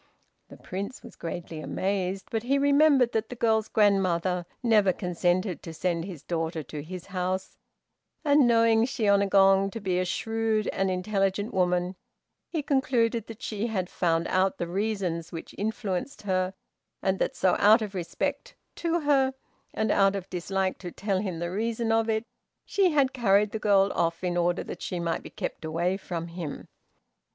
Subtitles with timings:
[0.49, 5.75] The Prince was greatly amazed, but he remembered that the girl's grandmother never consented to
[5.75, 7.55] send his daughter to his house,
[8.25, 11.95] and knowing Shiônagon to be a shrewd and intelligent woman,
[12.49, 16.55] he concluded that she had found out the reasons which influenced her,
[17.03, 19.35] and that so out of respect to her,
[19.71, 22.25] and out of dislike to tell him the reason of it,
[22.65, 26.29] she had carried the girl off in order that she might be kept away from
[26.29, 26.67] him.